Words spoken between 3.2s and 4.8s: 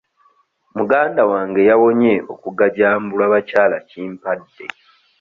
bakyalakimpadde.